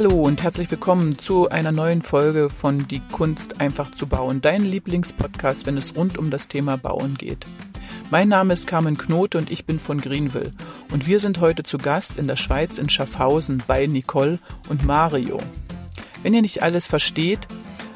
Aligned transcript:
Hallo 0.00 0.14
und 0.14 0.44
herzlich 0.44 0.70
willkommen 0.70 1.18
zu 1.18 1.48
einer 1.48 1.72
neuen 1.72 2.02
Folge 2.02 2.50
von 2.50 2.86
Die 2.86 3.00
Kunst 3.10 3.60
einfach 3.60 3.90
zu 3.90 4.06
bauen, 4.06 4.40
dein 4.40 4.62
Lieblingspodcast, 4.62 5.66
wenn 5.66 5.76
es 5.76 5.96
rund 5.96 6.16
um 6.18 6.30
das 6.30 6.46
Thema 6.46 6.76
Bauen 6.76 7.16
geht. 7.16 7.44
Mein 8.08 8.28
Name 8.28 8.54
ist 8.54 8.68
Carmen 8.68 8.96
Knote 8.96 9.38
und 9.38 9.50
ich 9.50 9.64
bin 9.64 9.80
von 9.80 9.98
Greenville 9.98 10.52
und 10.92 11.08
wir 11.08 11.18
sind 11.18 11.40
heute 11.40 11.64
zu 11.64 11.78
Gast 11.78 12.16
in 12.16 12.28
der 12.28 12.36
Schweiz 12.36 12.78
in 12.78 12.88
Schaffhausen 12.88 13.60
bei 13.66 13.88
Nicole 13.88 14.38
und 14.68 14.86
Mario. 14.86 15.38
Wenn 16.22 16.32
ihr 16.32 16.42
nicht 16.42 16.62
alles 16.62 16.86
versteht, 16.86 17.48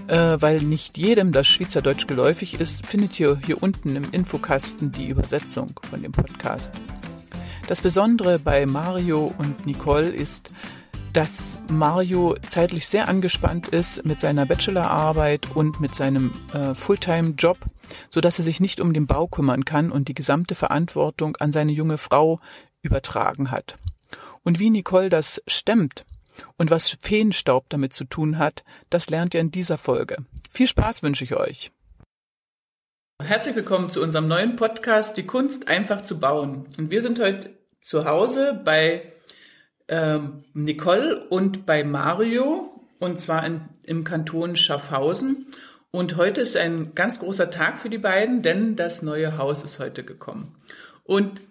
äh, 0.09 0.39
weil 0.41 0.57
nicht 0.57 0.99
jedem 0.99 1.31
das 1.31 1.47
Schweizerdeutsch 1.47 2.09
geläufig 2.09 2.61
ist, 2.61 2.85
findet 2.85 3.21
ihr 3.21 3.39
hier 3.47 3.63
unten 3.63 3.95
im 3.95 4.11
Infokasten 4.11 4.91
die 4.91 5.07
Übersetzung 5.07 5.79
von 5.89 6.03
dem 6.03 6.11
Podcast. 6.11 6.75
Das 7.69 7.81
Besondere 7.81 8.41
bei 8.41 8.67
Mario 8.67 9.33
und 9.39 9.67
Nicole 9.67 10.09
ist, 10.09 10.51
dass 11.13 11.45
Mario 11.69 12.37
zeitlich 12.41 12.89
sehr 12.89 13.09
angespannt 13.09 13.69
ist 13.69 14.05
mit 14.05 14.21
seiner 14.21 14.47
Bachelorarbeit 14.47 15.49
und 15.55 15.79
mit 15.79 15.95
seinem 15.95 16.33
äh, 16.55 16.75
Fulltime-Job, 16.75 17.59
so 18.11 18.21
dass 18.21 18.39
er 18.39 18.45
sich 18.45 18.61
nicht 18.61 18.81
um 18.81 18.95
den 18.95 19.07
Bau 19.07 19.27
kümmern 19.27 19.65
kann 19.65 19.93
und 19.93 20.09
die 20.09 20.15
gesamte 20.15 20.55
Verantwortung 20.55 21.37
an 21.37 21.53
seine 21.53 21.73
junge 21.73 21.99
Frau 21.99 22.41
übertragen 22.81 23.51
hat. 23.51 23.77
Und 24.43 24.59
wie 24.59 24.71
Nicole 24.71 25.11
das 25.11 25.43
stemmt 25.47 26.07
und 26.57 26.71
was 26.71 26.97
Feenstaub 27.03 27.69
damit 27.69 27.93
zu 27.93 28.05
tun 28.05 28.39
hat, 28.39 28.65
das 28.89 29.11
lernt 29.11 29.35
ihr 29.35 29.41
in 29.41 29.51
dieser 29.51 29.77
Folge. 29.77 30.25
Viel 30.51 30.67
Spaß 30.67 31.03
wünsche 31.03 31.25
ich 31.25 31.35
euch. 31.35 31.73
Herzlich 33.23 33.55
willkommen 33.55 33.91
zu 33.91 34.03
unserem 34.03 34.29
neuen 34.29 34.57
Podcast 34.57 35.17
Die 35.19 35.27
Kunst 35.27 35.69
einfach 35.69 36.01
zu 36.03 36.19
bauen. 36.19 36.67
Und 36.79 36.91
wir 36.91 37.03
sind 37.03 37.21
heute 37.21 37.51
zu 37.83 38.05
Hause 38.07 38.61
bei 38.65 39.12
ähm, 39.93 40.45
Nicole 40.55 41.29
und 41.29 41.67
bei 41.67 41.85
Mario 41.85 42.81
und 42.99 43.21
zwar 43.21 43.45
in, 43.45 43.61
im 43.83 44.05
Kanton 44.05 44.57
Schaffhausen. 44.57 45.47
Und 45.91 46.17
heute 46.17 46.41
ist 46.41 46.57
ein 46.57 46.95
ganz 46.95 47.19
großer 47.19 47.51
Tag 47.51 47.79
für 47.79 47.91
die 47.91 47.99
beiden, 47.99 48.41
denn 48.41 48.75
das 48.75 49.03
neue 49.03 49.37
Haus 49.37 49.63
ist 49.63 49.79
heute 49.79 50.03
gekommen. 50.03 50.57
Und 51.05 51.43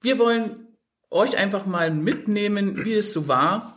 wir 0.00 0.20
wollen 0.20 0.68
euch 1.10 1.36
einfach 1.36 1.66
mal 1.66 1.90
mitnehmen, 1.90 2.84
wie 2.84 2.94
es 2.94 3.12
so 3.12 3.26
war, 3.26 3.76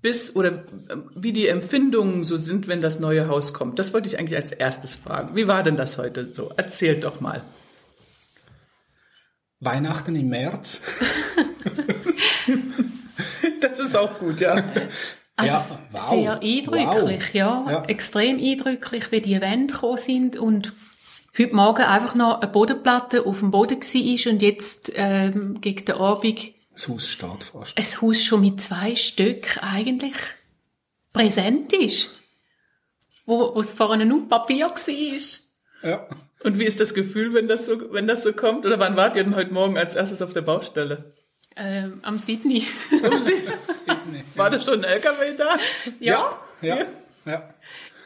bis 0.00 0.34
oder 0.34 0.64
äh, 0.88 0.96
wie 1.14 1.34
die 1.34 1.48
Empfindungen 1.48 2.24
so 2.24 2.38
sind, 2.38 2.68
wenn 2.68 2.80
das 2.80 3.00
neue 3.00 3.28
Haus 3.28 3.52
kommt. 3.52 3.78
Das 3.78 3.92
wollte 3.92 4.08
ich 4.08 4.18
eigentlich 4.18 4.38
als 4.38 4.52
erstes 4.52 4.94
fragen. 4.94 5.36
Wie 5.36 5.46
war 5.46 5.62
denn 5.62 5.76
das 5.76 5.98
heute 5.98 6.32
so? 6.32 6.52
Erzählt 6.56 7.04
doch 7.04 7.20
mal. 7.20 7.42
Weihnachten 9.60 10.16
im 10.16 10.28
März. 10.30 10.80
das 13.60 13.78
ist 13.78 13.96
auch 13.96 14.18
gut, 14.18 14.40
ja. 14.40 14.64
Also 15.36 15.52
ja, 15.52 15.78
wow. 15.92 16.10
sehr 16.10 16.32
eindrücklich, 16.42 17.24
wow. 17.28 17.34
ja. 17.34 17.66
ja. 17.70 17.84
Extrem 17.84 18.38
eindrücklich, 18.38 19.12
wie 19.12 19.20
die 19.20 19.40
Wände 19.40 19.72
gekommen 19.72 19.98
sind 19.98 20.36
und 20.36 20.72
heute 21.38 21.54
Morgen 21.54 21.82
einfach 21.82 22.14
noch 22.14 22.40
eine 22.40 22.50
Bodenplatte 22.50 23.24
auf 23.24 23.38
dem 23.38 23.50
Boden 23.50 23.80
war 23.80 24.32
und 24.32 24.42
jetzt 24.42 24.92
ähm, 24.94 25.60
gegen 25.60 25.84
den 25.84 25.94
Abend 25.94 26.58
das 26.78 26.88
Haus 26.88 27.08
steht 27.08 27.42
fast. 27.42 27.76
Ein 27.76 28.00
Haus 28.00 28.22
schon 28.22 28.40
mit 28.40 28.62
zwei 28.62 28.94
Stück 28.94 29.58
eigentlich 29.60 30.14
präsent 31.12 31.72
ist. 31.72 32.14
Wo, 33.26 33.52
wo 33.52 33.60
es 33.60 33.72
vorne 33.72 34.06
nur 34.06 34.28
Papier 34.28 34.66
war. 34.68 35.90
Ja. 35.90 36.08
Und 36.44 36.60
wie 36.60 36.64
ist 36.64 36.78
das 36.78 36.94
Gefühl, 36.94 37.34
wenn 37.34 37.48
das 37.48 37.66
so, 37.66 37.92
wenn 37.92 38.06
das 38.06 38.22
so 38.22 38.32
kommt? 38.32 38.64
Oder 38.64 38.78
wann 38.78 38.96
wart 38.96 39.16
ihr 39.16 39.24
denn 39.24 39.34
heute 39.34 39.52
Morgen 39.52 39.76
als 39.76 39.96
erstes 39.96 40.22
auf 40.22 40.32
der 40.32 40.42
Baustelle? 40.42 41.16
Ähm, 41.58 42.00
am 42.02 42.18
Sydney. 42.18 42.60
Sydney. 42.90 44.24
War 44.36 44.50
da 44.50 44.60
schon 44.60 44.84
ein 44.84 44.84
LKW 44.84 45.34
da? 45.36 45.58
Ja. 45.98 46.38
Ja. 46.60 46.76
Ja. 46.76 46.86
ja. 47.24 47.54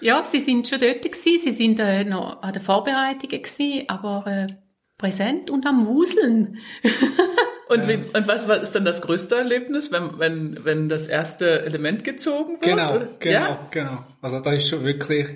ja 0.01 0.25
sie 0.31 0.41
sind 0.41 0.67
schon 0.69 0.81
dort 0.81 1.03
gewesen. 1.03 1.41
Sie 1.43 1.53
sind 1.53 1.79
äh, 1.79 2.05
noch 2.05 2.43
an 2.43 2.53
den 2.53 2.63
Vorbereitungen 2.63 3.43
gewesen, 3.43 3.85
aber 3.89 4.25
äh, 4.27 4.47
präsent 4.97 5.51
und 5.51 5.67
am 5.67 5.87
Wuseln. 5.87 6.59
Und, 7.69 7.89
wie, 7.89 7.95
und 7.95 8.29
was, 8.29 8.49
was 8.49 8.65
ist 8.65 8.75
dann 8.75 8.85
das 8.85 9.01
größte 9.01 9.35
Erlebnis, 9.35 9.91
wenn, 9.91 10.19
wenn, 10.19 10.63
wenn 10.63 10.91
das 10.91 11.07
erste 11.07 11.63
Element 11.63 12.05
gezogen 12.05 12.61
wird? 12.61 12.65
Genau, 12.65 12.97
oder? 12.97 13.09
genau, 13.19 13.35
ja? 13.35 13.69
genau. 13.71 14.05
Also 14.21 14.41
da 14.41 14.53
ist 14.53 14.69
schon 14.69 14.85
wirklich 14.85 15.29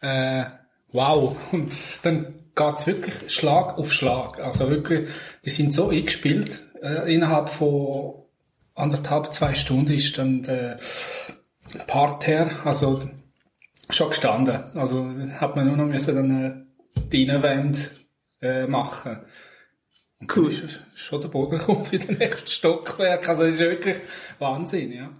äh, 0.00 0.44
wow. 0.92 1.36
Und 1.52 1.74
dann 2.04 2.34
geht's 2.54 2.86
wirklich 2.86 3.32
Schlag 3.32 3.78
auf 3.78 3.92
Schlag. 3.92 4.40
Also 4.40 4.70
wirklich, 4.70 5.08
die 5.44 5.50
sind 5.50 5.72
so 5.72 5.88
eingespielt. 5.88 6.60
Äh, 6.82 7.14
innerhalb 7.14 7.50
von 7.50 8.14
anderthalb, 8.74 9.32
zwei 9.32 9.54
Stunden 9.54 9.92
ist 9.92 10.16
dann 10.18 10.42
der 10.42 10.78
Part 11.86 12.26
her, 12.26 12.50
also 12.64 13.00
schon 13.90 14.08
gestanden. 14.08 14.56
Also 14.74 15.08
hat 15.40 15.56
man 15.56 15.66
nur 15.66 15.76
noch 15.76 15.86
müssen 15.86 16.14
dann 16.14 16.44
äh, 16.44 17.02
die 17.12 17.24
Innenwände 17.24 17.78
äh, 18.40 18.66
machen. 18.66 19.20
Und 20.20 20.36
cool. 20.36 20.48
ist 20.48 20.80
schon 20.94 21.20
der 21.20 21.28
Boden 21.28 21.58
gekommen 21.58 21.84
für 21.84 21.98
den 21.98 22.18
nächsten 22.18 22.48
Stockwerk. 22.48 23.28
Also 23.28 23.42
das 23.42 23.54
ist 23.54 23.60
wirklich 23.60 23.96
Wahnsinn, 24.38 24.92
ja. 24.92 25.10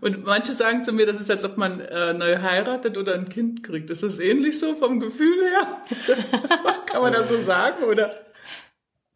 Und 0.00 0.24
manche 0.24 0.54
sagen 0.54 0.82
zu 0.82 0.92
mir, 0.92 1.06
das 1.06 1.20
ist, 1.20 1.30
als 1.30 1.44
ob 1.44 1.56
man 1.56 1.80
äh, 1.80 2.12
neu 2.12 2.38
heiratet 2.38 2.98
oder 2.98 3.14
ein 3.14 3.28
Kind 3.28 3.62
kriegt. 3.62 3.90
Ist 3.90 4.02
das 4.02 4.18
ähnlich 4.18 4.58
so 4.58 4.74
vom 4.74 4.98
Gefühl 4.98 5.38
her? 5.44 6.16
Kann 6.86 7.02
man 7.02 7.12
das 7.12 7.28
so 7.28 7.38
sagen, 7.38 7.84
oder? 7.84 8.10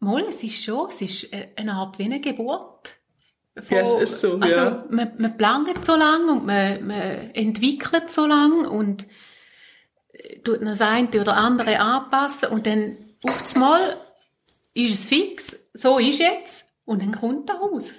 Mal, 0.03 0.25
es 0.29 0.43
ist 0.43 0.63
schon, 0.63 0.89
es 0.89 1.01
ist 1.01 1.33
äh, 1.33 1.47
eine 1.55 1.73
Art 1.73 1.97
wie 1.99 2.05
eine 2.05 2.19
Geburt. 2.19 2.97
Von, 3.55 3.77
ja, 3.77 3.83
es 3.83 4.11
ist 4.11 4.21
so, 4.21 4.37
also, 4.39 4.55
ja. 4.55 4.85
man, 4.89 5.11
man 5.17 5.37
plant 5.37 5.85
so 5.85 5.95
lange 5.95 6.31
und 6.31 6.45
man, 6.45 6.87
man 6.87 7.31
entwickelt 7.33 8.09
so 8.09 8.25
lange 8.25 8.69
und 8.69 9.07
äh, 10.11 10.39
tut 10.39 10.61
das 10.61 10.81
eine 10.81 11.07
oder 11.09 11.35
andere 11.35 11.79
anpassen 11.79 12.49
und 12.49 12.65
dann 12.65 12.97
auf 13.23 13.55
einmal 13.55 13.97
ist 14.73 14.93
es 14.93 15.05
fix, 15.05 15.55
so 15.73 15.99
ist 15.99 16.19
jetzt, 16.19 16.65
und 16.85 17.01
dann 17.01 17.11
kommt 17.11 17.49
er 17.49 17.57
raus. 17.57 17.91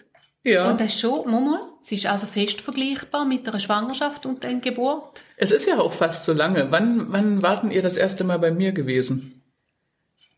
Ja. 0.43 0.71
Und 0.71 0.81
das 0.81 0.89
ist 0.89 1.01
schon, 1.01 1.31
mal, 1.31 1.61
es 1.83 1.93
ist 1.93 2.07
also 2.07 2.27
fest 2.27 2.61
vergleichbar 2.61 3.25
mit 3.25 3.49
einer 3.49 3.61
Schwangerschaft 3.61 4.27
und 4.27 4.45
einer 4.45 4.61
Geburt. 4.61 5.25
Es 5.37 5.51
ist 5.51 5.67
ja 5.67 5.79
auch 5.79 5.93
fast 5.93 6.25
so 6.25 6.33
lange. 6.33 6.71
Wann, 6.71 7.13
wann 7.13 7.43
warten 7.43 7.71
ihr 7.71 7.81
das 7.81 7.97
erste 7.97 8.25
Mal 8.25 8.39
bei 8.39 8.51
mir 8.51 8.73
gewesen? 8.73 9.44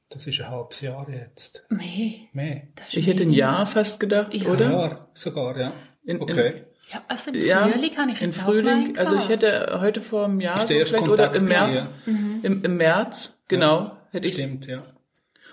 Das 0.08 0.26
ist 0.26 0.40
ein 0.40 0.48
halbes 0.48 0.80
Jahr 0.80 1.08
jetzt. 1.10 1.64
Mehr. 1.68 2.12
Mehr. 2.32 2.62
Ich 2.90 3.06
hätte 3.06 3.24
ein 3.24 3.32
Jahr 3.32 3.66
fast 3.66 3.98
gedacht, 3.98 4.32
ja. 4.34 4.48
oder? 4.48 4.66
Ein 4.66 4.72
Jahr 4.72 5.08
sogar, 5.14 5.58
ja. 5.58 5.72
In, 6.04 6.20
okay. 6.20 6.48
In, 6.48 6.64
ja, 6.92 7.04
also 7.08 7.30
im 7.30 7.44
ja, 7.44 7.66
Frühling 7.66 7.92
kann 7.92 8.08
ich 8.10 8.22
Im 8.22 8.32
Frühling, 8.32 8.96
also 8.96 9.16
ich 9.16 9.28
hätte 9.28 9.78
heute 9.80 10.00
vor 10.00 10.26
einem 10.26 10.40
Jahr 10.40 10.60
so 10.60 10.68
vielleicht, 10.68 11.08
oder 11.08 11.34
im 11.34 11.46
März, 11.46 11.86
mhm. 12.06 12.40
im, 12.44 12.64
im 12.64 12.76
März, 12.76 13.36
genau, 13.48 13.80
ja, 13.80 14.08
hätte 14.12 14.28
ich. 14.28 14.34
Stimmt, 14.34 14.66
ja. 14.66 14.84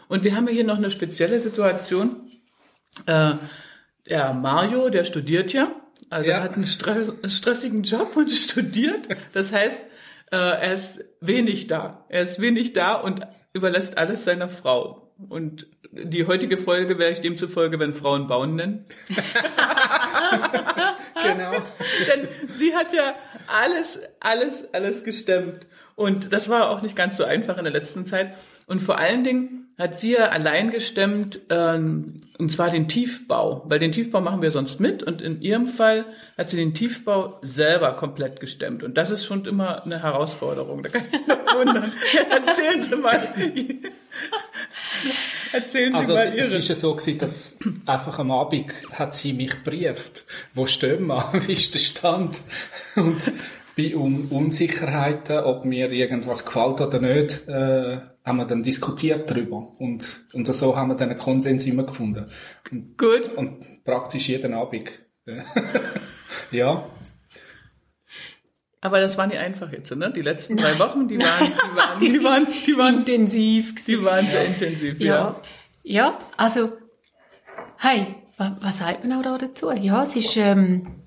Und 0.07 0.23
wir 0.23 0.35
haben 0.35 0.47
hier 0.47 0.63
noch 0.63 0.77
eine 0.77 0.91
spezielle 0.91 1.39
Situation. 1.39 2.29
Äh, 3.07 3.33
der 4.07 4.33
Mario, 4.33 4.89
der 4.89 5.05
studiert 5.05 5.53
ja, 5.53 5.71
also 6.13 6.29
ja. 6.29 6.37
er 6.37 6.43
hat 6.43 6.53
einen, 6.53 6.67
stress 6.67 7.11
stressigen 7.27 7.83
Job 7.83 8.15
und 8.15 8.31
studiert. 8.31 9.07
Das 9.33 9.51
heißt, 9.51 9.81
äh, 10.31 10.35
er 10.35 10.73
ist 10.73 11.03
wenig 11.21 11.67
da. 11.67 12.05
Er 12.09 12.21
ist 12.21 12.39
wenig 12.39 12.73
da 12.73 12.93
und 12.93 13.21
überlässt 13.53 13.97
alles 13.97 14.25
seiner 14.25 14.49
Frau. 14.49 15.11
Und 15.29 15.67
die 15.91 16.25
heutige 16.25 16.57
Folge 16.57 16.97
werde 16.97 17.13
ich 17.13 17.21
demzufolge, 17.21 17.79
wenn 17.79 17.93
Frauen 17.93 18.27
bauen 18.27 18.55
nennen. 18.55 18.85
genau. 21.21 21.51
Denn 22.11 22.27
sie 22.55 22.75
hat 22.75 22.91
ja 22.93 23.13
alles, 23.47 23.99
alles, 24.19 24.73
alles 24.73 25.03
gestemmt. 25.03 25.67
Und 25.95 26.33
das 26.33 26.49
war 26.49 26.71
auch 26.71 26.81
nicht 26.81 26.95
ganz 26.95 27.17
so 27.17 27.23
einfach 27.23 27.57
in 27.57 27.63
der 27.63 27.73
letzten 27.73 28.05
Zeit. 28.05 28.33
Und 28.65 28.81
vor 28.81 28.97
allen 28.97 29.23
Dingen 29.23 29.62
hat 29.77 29.99
sie 29.99 30.13
ja 30.13 30.29
allein 30.29 30.69
gestemmt, 30.69 31.39
ähm, 31.49 32.17
und 32.37 32.51
zwar 32.51 32.69
den 32.69 32.87
Tiefbau, 32.87 33.63
weil 33.65 33.79
den 33.79 33.91
Tiefbau 33.91 34.21
machen 34.21 34.41
wir 34.41 34.51
sonst 34.51 34.79
mit 34.79 35.01
und 35.01 35.21
in 35.21 35.41
ihrem 35.41 35.67
Fall 35.67 36.05
hat 36.37 36.49
sie 36.49 36.57
den 36.57 36.73
Tiefbau 36.73 37.39
selber 37.41 37.93
komplett 37.93 38.39
gestemmt 38.39 38.83
und 38.83 38.97
das 38.97 39.09
ist 39.09 39.25
schon 39.25 39.45
immer 39.45 39.83
eine 39.83 40.01
Herausforderung. 40.01 40.83
Da 40.83 40.89
kann 40.89 41.05
ich 41.11 41.27
noch 41.27 41.55
wundern. 41.55 41.91
Erzählen 42.29 42.81
Sie 42.81 42.95
mal. 42.95 43.33
Erzählen 45.51 45.93
Sie 45.93 45.99
also 45.99 46.13
mal 46.13 46.33
es, 46.35 46.47
es 46.47 46.53
ist 46.53 46.69
ja 46.69 46.75
so 46.75 46.95
gewesen, 46.95 47.17
dass 47.17 47.55
einfach 47.85 48.19
am 48.19 48.31
Abend 48.31 48.71
hat 48.91 49.15
sie 49.15 49.33
mich 49.33 49.63
brieft. 49.63 50.25
Wo 50.53 50.65
stehen 50.65 51.07
wir? 51.07 51.29
Wie 51.47 51.53
ist 51.53 51.73
der 51.73 51.79
Stand? 51.79 52.41
Und 52.95 53.31
bei 53.75 53.95
Un 53.95 54.27
Unsicherheiten, 54.29 55.39
ob 55.39 55.65
mir 55.65 55.91
irgendwas 55.91 56.45
gefällt 56.45 56.79
oder 56.81 56.99
nicht, 56.99 57.47
äh, 57.47 57.97
haben 58.23 58.37
wir 58.37 58.45
dann 58.45 58.63
diskutiert 58.63 59.29
darüber 59.29 59.71
und, 59.79 60.25
und 60.33 60.47
so 60.47 60.75
haben 60.75 60.89
wir 60.89 60.95
dann 60.95 61.09
einen 61.09 61.19
Konsens 61.19 61.65
immer 61.65 61.83
gefunden. 61.83 62.29
Und, 62.71 62.97
Gut. 62.97 63.29
Und 63.35 63.83
praktisch 63.83 64.29
jeden 64.29 64.53
Abend. 64.53 64.89
ja. 66.51 66.85
Aber 68.81 68.99
das 68.99 69.17
war 69.17 69.27
nicht 69.27 69.37
einfach 69.37 69.71
jetzt, 69.71 69.95
ne? 69.95 70.11
Die 70.11 70.21
letzten 70.21 70.57
drei 70.57 70.77
Wochen, 70.79 71.07
die 71.07 71.17
waren, 71.17 71.45
die 71.47 71.53
waren, 71.75 71.99
die, 71.99 72.11
die 72.11 72.23
waren, 72.23 72.47
die 72.67 72.77
waren 72.77 72.97
intensiv. 72.99 73.85
Die 73.85 74.03
waren 74.03 74.29
sehr 74.29 74.45
intensiv, 74.45 74.99
ja. 74.99 75.15
ja. 75.15 75.41
Ja, 75.85 76.17
also, 76.37 76.73
hey, 77.77 78.15
was, 78.37 78.51
was 78.61 78.77
sagt 78.77 79.03
man 79.05 79.19
auch 79.19 79.23
da 79.23 79.37
dazu? 79.37 79.71
Ja, 79.71 80.03
es 80.03 80.15
ist, 80.15 80.37
ähm, 80.37 81.03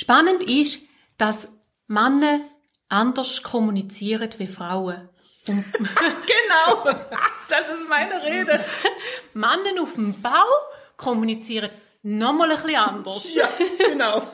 Spannend 0.00 0.42
ist, 0.42 0.80
dass 1.18 1.46
Männer 1.86 2.40
anders 2.88 3.42
kommunizieren 3.42 4.30
wie 4.38 4.46
Frauen. 4.46 5.10
Genau, 5.46 6.84
das 7.48 7.68
ist 7.74 7.88
meine 7.88 8.22
Rede. 8.22 8.64
Männer 9.34 9.82
auf 9.82 9.94
dem 9.94 10.20
Bau 10.20 10.30
kommunizieren 10.96 11.70
nochmal 12.02 12.50
ein 12.50 12.56
bisschen 12.56 12.76
anders. 12.76 13.34
Ja, 13.34 13.48
genau. 13.78 14.28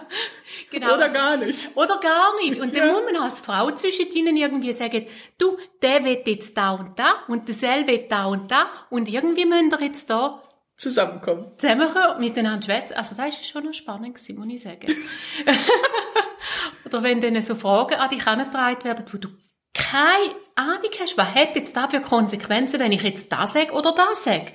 genau. 0.70 0.94
Oder 0.94 1.08
gar 1.10 1.36
nicht. 1.36 1.68
Oder 1.76 1.98
gar 1.98 2.36
nicht. 2.42 2.60
Und 2.60 2.76
dann 2.76 2.88
Ja. 2.88 2.92
muss 2.92 3.02
man 3.12 3.22
als 3.22 3.40
Frau 3.40 3.70
zwischen 3.72 4.10
ihnen 4.12 4.36
irgendwie 4.36 4.72
sagen, 4.72 5.06
du, 5.38 5.56
der 5.82 6.04
will 6.04 6.22
jetzt 6.26 6.56
da 6.56 6.70
und 6.72 6.98
da 6.98 7.14
und 7.28 7.46
der 7.48 7.54
Sel 7.54 7.86
will 7.86 8.06
da 8.08 8.24
und 8.26 8.50
da 8.50 8.66
und 8.90 9.08
irgendwie 9.08 9.44
müssen 9.46 9.70
wir 9.70 9.80
jetzt 9.82 10.10
da 10.10 10.42
Zusammenkommen. 10.76 11.52
zusammenkommen, 11.58 12.18
miteinander 12.20 12.62
schwätzen. 12.66 12.94
Also 12.94 13.14
das 13.14 13.18
war 13.18 13.32
schon 13.32 13.64
noch 13.64 13.72
spannend, 13.72 14.14
gewesen, 14.16 14.36
muss 14.38 14.48
ich 14.48 14.62
sagen. 14.62 14.86
Oder 16.84 17.02
wenn 17.02 17.20
dann 17.20 17.40
so 17.42 17.54
Fragen 17.54 17.94
an 17.94 18.10
dich 18.10 18.24
herangetragen 18.24 18.84
werden, 18.84 19.04
wo 19.12 19.16
du 19.18 19.28
keine 19.76 20.34
Ahnung 20.54 20.90
hast, 21.00 21.16
was 21.16 21.34
hat 21.34 21.54
jetzt 21.54 21.76
da 21.76 21.88
für 21.88 22.00
Konsequenzen, 22.00 22.80
wenn 22.80 22.92
ich 22.92 23.02
jetzt 23.02 23.30
das 23.30 23.52
sage 23.52 23.72
oder 23.72 23.92
das 23.92 24.24
sage. 24.24 24.52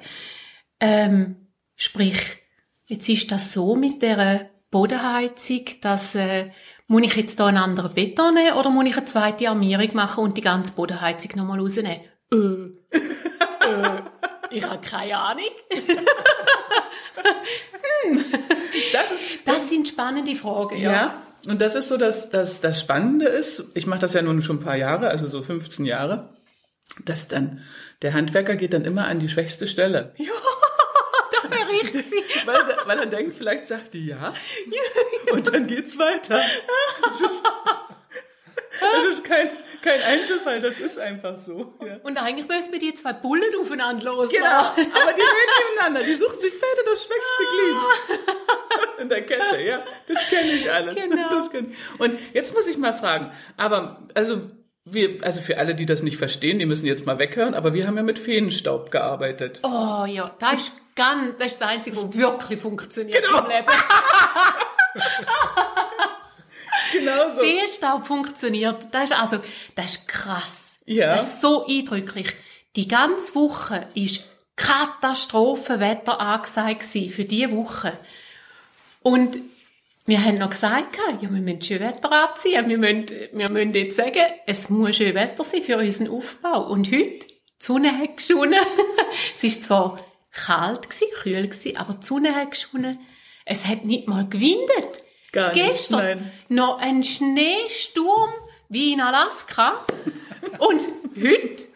Ähm, 0.80 1.48
sprich, 1.76 2.20
jetzt 2.86 3.08
ist 3.08 3.32
das 3.32 3.54
so 3.54 3.76
mit 3.76 4.02
der 4.02 4.50
Bodenheizung, 4.72 5.66
dass 5.82 6.16
äh, 6.16 6.52
muss 6.88 7.04
ich 7.04 7.16
jetzt 7.16 7.40
da 7.40 7.48
einen 7.48 7.58
anderen 7.58 7.94
Beton 7.94 8.34
nehmen 8.34 8.54
oder 8.54 8.70
muss 8.70 8.86
ich 8.86 8.98
eine 8.98 9.06
zweite 9.06 9.50
Armierung 9.50 9.96
machen 9.96 10.24
und 10.24 10.38
die 10.38 10.42
ganze 10.42 10.74
Bodenheizung 10.74 11.32
nochmal 11.36 11.60
rausnehmen? 11.60 12.02
Äh, 12.32 12.36
äh, 12.36 14.02
ich 14.50 14.64
habe 14.64 14.82
keine 14.82 15.18
Ahnung. 15.18 15.46
Das 18.94 19.12
ist, 19.12 19.24
Das 19.46 19.70
sind 19.70 19.88
spannende 19.88 20.36
Fragen, 20.36 20.78
ja. 20.78 20.92
ja. 20.92 21.22
Und 21.48 21.60
das 21.62 21.76
ist 21.76 21.90
so, 21.90 21.98
dass, 21.98 22.30
dass 22.30 22.62
das 22.62 22.80
Spannende 22.80 23.26
ist, 23.28 23.64
ich 23.74 23.88
mache 23.88 24.00
das 24.02 24.14
ja 24.14 24.22
nun 24.22 24.42
schon 24.42 24.58
ein 24.58 24.64
paar 24.64 24.76
Jahre, 24.78 25.10
also 25.10 25.28
so 25.28 25.42
15 25.42 25.86
Jahre, 25.86 26.30
dass 27.06 27.28
dann 27.28 27.64
der 28.02 28.14
Handwerker 28.14 28.56
geht 28.56 28.74
dann 28.74 28.86
immer 28.86 29.06
an 29.08 29.20
die 29.20 29.30
schwächste 29.30 29.68
Stelle. 29.68 30.14
Da 31.50 31.66
berichtet 31.66 32.06
sie. 32.06 32.24
Weil, 32.46 32.56
er- 32.56 32.88
weil 32.88 33.00
er 33.00 33.06
denkt, 33.08 33.34
vielleicht 33.34 33.68
sagt 33.68 33.94
die 33.94 34.06
ja. 34.06 34.34
Und 35.34 35.54
dann 35.54 35.68
geht's 35.68 35.98
weiter. 36.00 36.40
Das 37.02 37.20
ist, 37.22 37.44
das 38.80 39.04
ist 39.14 39.24
kein, 39.26 39.50
kein 39.82 40.02
Einzelfall, 40.02 40.62
das 40.62 40.80
ist 40.80 40.98
einfach 40.98 41.38
so. 41.38 41.74
Ja. 41.86 41.98
Und 42.04 42.18
eigentlich 42.18 42.48
müssen 42.48 42.72
wir 42.72 42.80
die 42.80 42.94
zwei 42.96 43.12
Bullen 43.14 43.44
aufeinander 43.60 44.06
loslassen. 44.06 44.36
Genau, 44.44 44.60
aber 45.02 45.14
die 45.14 45.22
reden 45.22 45.52
nebeneinander, 45.70 46.04
die 46.04 46.14
sucht 46.14 46.40
sich 46.42 46.54
beide 46.54 46.90
das 46.90 47.04
schwächste 47.04 47.44
Glied. 47.52 48.41
In 49.02 49.10
der 49.10 49.26
Kette, 49.26 49.62
ja. 49.62 49.84
Das 50.08 50.28
kenne 50.30 50.52
ich 50.52 50.72
alles. 50.72 50.96
Genau. 51.02 51.50
Ich. 51.52 52.00
Und 52.00 52.20
jetzt 52.34 52.54
muss 52.54 52.68
ich 52.68 52.78
mal 52.78 52.94
fragen, 52.94 53.32
aber, 53.58 54.08
also, 54.14 54.42
wir, 54.86 55.24
also 55.24 55.42
für 55.42 55.58
alle, 55.58 55.76
die 55.76 55.86
das 55.86 56.04
nicht 56.04 56.18
verstehen, 56.18 56.60
die 56.60 56.66
müssen 56.66 56.86
jetzt 56.86 57.06
mal 57.06 57.20
weghören, 57.20 57.54
aber 57.54 57.74
wir 57.74 57.88
haben 57.88 57.98
ja 57.98 58.04
mit 58.04 58.20
Feenstaub 58.20 58.92
gearbeitet. 58.92 59.60
Oh 59.64 60.06
ja, 60.06 60.32
das 60.40 60.54
ist 60.54 60.72
ganz, 60.96 61.38
das 61.38 61.54
ist 61.54 61.62
das 61.62 61.70
Einzige, 61.70 61.98
was 61.98 62.16
wirklich 62.16 62.60
funktioniert 62.60 63.24
im 63.24 63.48
Leben. 63.48 63.68
Genau 66.92 67.30
so. 67.30 67.42
Feenstaub 67.42 68.06
funktioniert. 68.06 68.88
Das 68.92 69.06
ist 69.12 69.20
also, 69.20 69.40
das 69.76 69.98
ist 69.98 70.08
krass. 70.08 70.78
Ja. 70.86 71.16
Das 71.16 71.26
ist 71.28 71.42
so 71.42 71.66
eindrücklich. 71.66 72.34
Die 72.76 72.88
ganze 72.88 73.36
Woche 73.36 73.88
ist 73.94 74.24
Katastrophenwetter 74.56 76.20
angesagt 76.20 76.84
für 76.84 77.26
diese 77.26 77.52
Woche. 77.52 77.98
Und 79.02 79.40
wir 80.06 80.24
haben 80.24 80.38
noch 80.38 80.50
gesagt, 80.50 80.98
ja, 80.98 81.18
wir 81.20 81.30
müssen 81.30 81.62
schön 81.62 81.80
Wetter 81.80 82.12
anziehen. 82.12 82.68
Wir 82.68 82.78
müssen, 82.78 83.06
wir 83.34 83.50
müssen 83.50 83.74
jetzt 83.74 83.98
sagen, 83.98 84.24
es 84.46 84.70
muss 84.70 84.98
schön 84.98 85.16
Wetter 85.16 85.44
sein 85.44 85.62
für 85.62 85.78
unseren 85.78 86.10
Aufbau. 86.10 86.68
Und 86.68 86.92
heute, 86.92 87.26
die 87.26 87.36
Sonne 87.60 87.98
hat 87.98 88.18
geschonen. 88.18 88.60
es 89.36 89.44
ist 89.44 89.64
zwar 89.64 89.98
kalt 90.32 90.90
gewesen, 90.90 91.08
kühl 91.22 91.48
gewesen, 91.48 91.78
aber 91.78 91.94
die 91.94 92.06
Sonne 92.06 92.36
hat 92.36 92.52
geschonen. 92.52 93.00
Es 93.46 93.66
hat 93.66 93.86
nicht 93.86 94.08
mal 94.08 94.28
gewindet. 94.28 95.04
Gar 95.32 95.54
nicht, 95.54 95.66
Gestern 95.66 96.00
nein. 96.00 96.32
noch 96.50 96.80
ein 96.80 97.04
Schneesturm 97.04 98.32
wie 98.70 98.94
in 98.94 99.02
Alaska. 99.02 99.86
Und 100.58 100.82
heute 101.16 101.68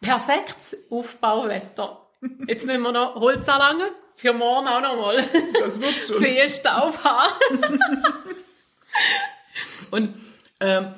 perfektes 0.00 0.76
Aufbauwetter. 0.90 2.09
Jetzt 2.46 2.66
müssen 2.66 2.82
wir 2.82 2.92
noch 2.92 3.14
Holz 3.16 3.48
anlangen. 3.48 3.90
Für 4.16 4.32
morgen 4.34 4.68
auch 4.68 4.82
noch 4.82 4.96
mal. 4.96 5.24
Das 5.58 5.80
wird 5.80 5.94
schon. 6.06 6.18
Feenstaub 6.18 7.02
haben. 7.02 7.80
Und 9.90 10.14
ähm, 10.60 10.94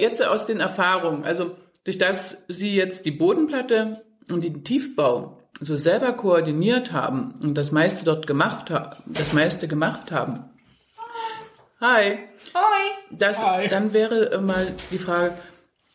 jetzt 0.00 0.24
aus 0.26 0.46
den 0.46 0.60
Erfahrungen, 0.60 1.24
also 1.24 1.56
durch 1.84 1.98
das 1.98 2.44
Sie 2.48 2.74
jetzt 2.74 3.04
die 3.04 3.12
Bodenplatte 3.12 4.04
und 4.30 4.42
den 4.42 4.64
Tiefbau 4.64 5.38
so 5.60 5.76
selber 5.76 6.12
koordiniert 6.12 6.92
haben 6.92 7.34
und 7.40 7.54
das 7.54 7.72
meiste 7.72 8.04
dort 8.04 8.26
gemacht 8.26 8.70
haben, 8.70 9.02
das 9.06 9.32
meiste 9.32 9.68
gemacht 9.68 10.10
haben. 10.10 10.50
Hi. 11.80 12.18
Hoi. 12.54 13.16
Das, 13.16 13.38
Hi. 13.38 13.68
dann 13.68 13.92
wäre 13.92 14.32
äh, 14.32 14.40
mal 14.40 14.74
die 14.90 14.98
Frage, 14.98 15.36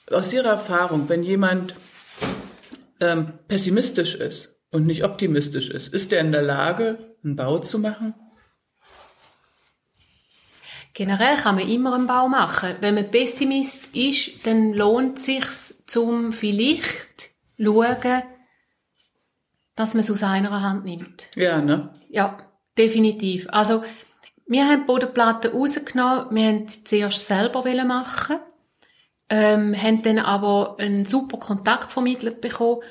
aus 0.09 0.31
Ihrer 0.31 0.49
Erfahrung, 0.51 1.09
wenn 1.09 1.23
jemand 1.23 1.75
ähm, 2.99 3.33
pessimistisch 3.47 4.15
ist 4.15 4.50
und 4.71 4.85
nicht 4.85 5.03
optimistisch 5.03 5.69
ist, 5.69 5.93
ist 5.93 6.11
er 6.13 6.21
in 6.21 6.31
der 6.31 6.41
Lage, 6.41 7.15
einen 7.23 7.35
Bau 7.35 7.59
zu 7.59 7.79
machen? 7.79 8.13
Generell 10.93 11.37
kann 11.37 11.55
man 11.55 11.69
immer 11.69 11.95
einen 11.95 12.07
Bau 12.07 12.27
machen. 12.27 12.75
Wenn 12.81 12.95
man 12.95 13.09
Pessimist 13.09 13.95
ist, 13.95 14.45
dann 14.45 14.73
lohnt 14.73 15.19
es 15.19 15.25
sich 15.25 15.45
zum 15.87 16.33
vielleicht 16.33 17.29
schauen, 17.57 18.23
dass 19.75 19.93
man 19.93 20.03
es 20.03 20.11
aus 20.11 20.23
einer 20.23 20.61
Hand 20.61 20.85
nimmt. 20.85 21.27
Ja, 21.35 21.61
ne? 21.61 21.93
Ja, 22.09 22.39
definitiv. 22.77 23.47
Also, 23.51 23.83
wir 24.45 24.65
haben 24.65 24.81
die 24.81 24.85
Bodenplatte 24.85 25.53
rausgenommen, 25.53 26.35
wir 26.35 26.45
haben 26.45 26.67
sie 26.67 26.83
zuerst 26.83 27.25
selber 27.25 27.63
wollen 27.63 27.87
machen, 27.87 28.37
ähm, 29.29 29.73
haben 29.81 30.01
dann 30.01 30.19
aber 30.19 30.75
einen 30.77 31.05
super 31.05 31.37
Kontakt 31.37 31.93
vermittelt 31.93 32.41
bekommen. 32.41 32.81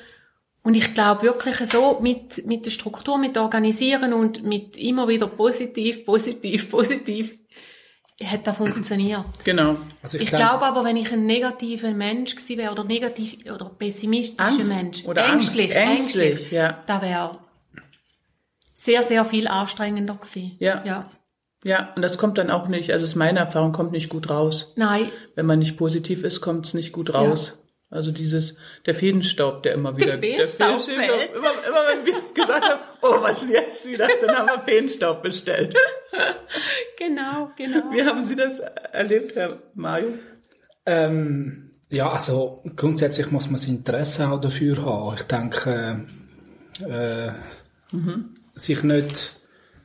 Und 0.63 0.75
ich 0.75 0.93
glaube 0.93 1.23
wirklich 1.23 1.55
so, 1.71 1.99
mit, 2.01 2.45
mit 2.45 2.65
der 2.65 2.71
Struktur, 2.71 3.17
mit 3.17 3.37
Organisieren 3.37 4.13
und 4.13 4.43
mit 4.43 4.77
immer 4.77 5.07
wieder 5.07 5.25
positiv, 5.27 6.05
positiv, 6.05 6.69
positiv, 6.69 7.37
hat 8.23 8.45
das 8.45 8.57
funktioniert. 8.57 9.25
Genau. 9.43 9.77
Also 10.03 10.17
Ich 10.19 10.29
denk- 10.29 10.37
glaube 10.43 10.65
aber, 10.65 10.83
wenn 10.83 10.97
ich 10.97 11.11
ein 11.11 11.25
negativer 11.25 11.91
Mensch 11.91 12.35
gewesen 12.35 12.57
wäre 12.57 12.71
oder 12.71 12.83
negativ 12.83 13.37
oder 13.51 13.65
pessimistischer 13.69 14.43
Angst 14.49 14.69
Mensch, 14.69 15.05
oder 15.05 15.25
ängstlich, 15.25 15.75
Angst, 15.75 15.99
ängstlich, 15.99 16.29
ängstlich, 16.31 16.51
ja. 16.51 16.83
da 16.85 17.01
wäre 17.01 17.39
sehr, 18.75 19.03
sehr 19.03 19.25
viel 19.25 19.47
anstrengender 19.47 20.15
gewesen. 20.15 20.55
Ja. 20.59 20.83
ja. 20.85 21.09
Ja, 21.63 21.89
und 21.95 22.01
das 22.01 22.17
kommt 22.17 22.39
dann 22.39 22.49
auch 22.49 22.67
nicht, 22.67 22.91
also 22.91 23.05
ist 23.05 23.15
meine 23.15 23.37
Erfahrung, 23.37 23.71
kommt 23.71 23.91
nicht 23.91 24.09
gut 24.09 24.31
raus. 24.31 24.73
Nein, 24.75 25.11
Wenn 25.35 25.45
man 25.45 25.59
nicht 25.59 25.77
positiv 25.77 26.23
ist, 26.23 26.41
kommt 26.41 26.65
es 26.65 26.73
nicht 26.73 26.91
gut 26.91 27.13
raus. 27.13 27.60
Also 27.91 28.11
dieses, 28.11 28.55
der 28.85 28.95
Fädenstaub, 28.95 29.63
der 29.63 29.73
immer 29.73 29.95
wieder, 29.97 30.17
Feenstaub 30.17 30.79
Feenstaub, 30.81 30.95
fällt. 30.95 31.35
immer, 31.35 31.53
immer 31.67 31.87
wenn 31.89 32.05
wir 32.05 32.21
gesagt 32.33 32.65
haben, 32.65 32.81
oh, 33.01 33.21
was 33.21 33.43
ist 33.43 33.51
jetzt 33.51 33.85
wieder, 33.85 34.07
dann 34.21 34.37
haben 34.37 34.47
wir 34.47 34.59
Feenstaub 34.59 35.21
bestellt. 35.21 35.75
genau, 36.97 37.51
genau. 37.57 37.91
Wie 37.91 38.01
haben 38.01 38.23
Sie 38.23 38.37
das 38.37 38.59
erlebt, 38.93 39.35
Herr 39.35 39.59
Mario? 39.75 40.13
Ähm, 40.85 41.71
ja, 41.89 42.09
also 42.09 42.63
grundsätzlich 42.77 43.29
muss 43.29 43.47
man 43.47 43.55
das 43.55 43.67
Interesse 43.67 44.29
auch 44.29 44.39
dafür 44.39 44.85
haben. 44.85 45.15
Ich 45.17 45.23
denke, 45.23 46.07
äh, 46.87 47.31
sich 48.55 48.83
nicht 48.83 49.33